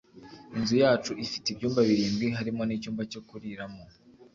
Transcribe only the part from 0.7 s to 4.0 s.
yacu ifite ibyumba birindwi harimo nicyumba cyo kuriramo